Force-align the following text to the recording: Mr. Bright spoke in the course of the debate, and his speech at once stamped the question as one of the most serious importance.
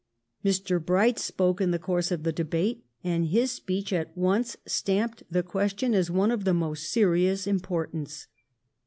Mr. 0.43 0.83
Bright 0.83 1.19
spoke 1.19 1.61
in 1.61 1.69
the 1.69 1.77
course 1.77 2.09
of 2.09 2.23
the 2.23 2.31
debate, 2.31 2.83
and 3.03 3.27
his 3.27 3.51
speech 3.51 3.93
at 3.93 4.17
once 4.17 4.57
stamped 4.65 5.21
the 5.29 5.43
question 5.43 5.93
as 5.93 6.09
one 6.09 6.31
of 6.31 6.43
the 6.43 6.55
most 6.55 6.89
serious 6.91 7.45
importance. 7.45 8.25